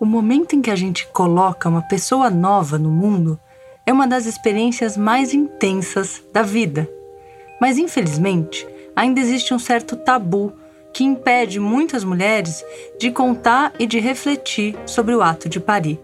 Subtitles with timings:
[0.00, 3.38] O momento em que a gente coloca uma pessoa nova no mundo
[3.84, 6.88] é uma das experiências mais intensas da vida.
[7.60, 8.66] Mas infelizmente,
[8.96, 10.54] ainda existe um certo tabu
[10.94, 12.64] que impede muitas mulheres
[12.98, 16.00] de contar e de refletir sobre o ato de parir.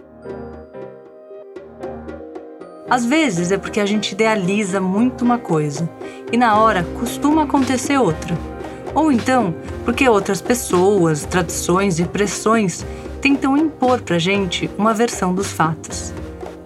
[2.91, 5.89] Às vezes é porque a gente idealiza muito uma coisa
[6.31, 8.56] e na hora costuma acontecer outra.
[8.97, 9.55] Ou então
[9.85, 12.85] porque outras pessoas, tradições e pressões
[13.21, 16.15] tentam impor pra gente uma versão dos fatos.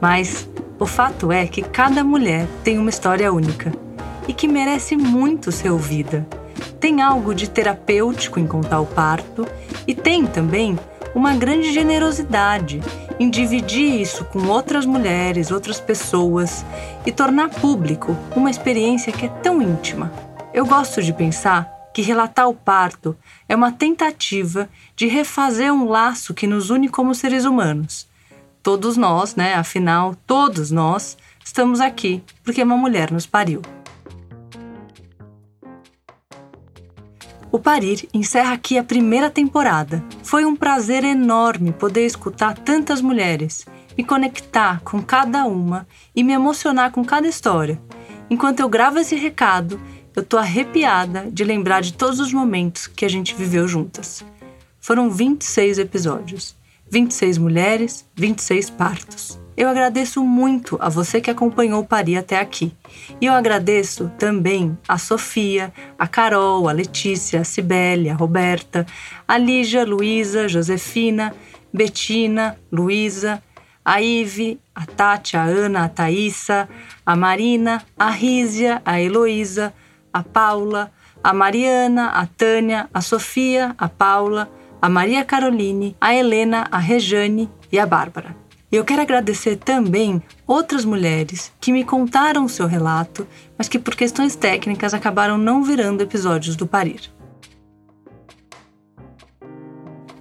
[0.00, 0.48] Mas
[0.78, 3.72] o fato é que cada mulher tem uma história única
[4.28, 6.24] e que merece muito ser ouvida.
[6.78, 9.44] Tem algo de terapêutico em contar o parto
[9.84, 10.78] e tem também
[11.12, 12.80] uma grande generosidade
[13.18, 16.64] em dividir isso com outras mulheres, outras pessoas
[17.04, 20.12] e tornar público uma experiência que é tão íntima.
[20.54, 23.16] Eu gosto de pensar que relatar o parto
[23.48, 28.08] é uma tentativa de refazer um laço que nos une como seres humanos.
[28.62, 29.54] Todos nós, né?
[29.54, 33.62] Afinal, todos nós estamos aqui porque uma mulher nos pariu.
[37.52, 40.04] O Parir encerra aqui a primeira temporada.
[40.22, 43.66] Foi um prazer enorme poder escutar tantas mulheres,
[43.98, 47.80] me conectar com cada uma e me emocionar com cada história.
[48.30, 49.80] Enquanto eu gravo esse recado,
[50.14, 54.24] eu tô arrepiada de lembrar de todos os momentos que a gente viveu juntas.
[54.80, 56.56] Foram 26 episódios,
[56.90, 59.38] 26 mulheres, 26 partos.
[59.56, 62.72] Eu agradeço muito a você que acompanhou o Pari até aqui.
[63.20, 68.86] E eu agradeço também a Sofia, a Carol, a Letícia, a Cibele, a Roberta,
[69.28, 71.34] a Lígia, Luísa, Josefina,
[71.72, 73.42] Betina, Luísa,
[73.84, 76.68] a Ive, a Tati, a Ana, a Thaísa,
[77.04, 79.74] a Marina, a Rízia, a Heloísa,
[80.12, 80.90] a Paula,
[81.22, 87.50] a Mariana, a Tânia, a Sofia, a Paula, a Maria Caroline, a Helena, a Rejane
[87.70, 88.36] e a Bárbara.
[88.72, 93.26] E eu quero agradecer também outras mulheres que me contaram o seu relato,
[93.58, 97.12] mas que por questões técnicas acabaram não virando episódios do Parir.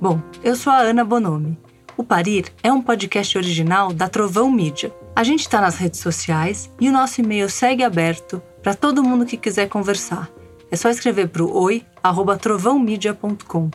[0.01, 1.59] Bom, eu sou a Ana Bonomi.
[1.95, 4.91] O Parir é um podcast original da Trovão Mídia.
[5.15, 9.25] A gente está nas redes sociais e o nosso e-mail segue aberto para todo mundo
[9.25, 10.29] que quiser conversar.
[10.71, 13.71] É só escrever para o oi@trovãomedia.com.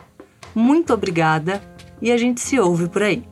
[0.53, 1.61] Muito obrigada
[2.01, 3.23] e a gente se ouve por aí.